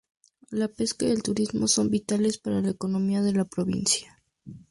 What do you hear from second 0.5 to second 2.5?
pesca y el turismo son vitales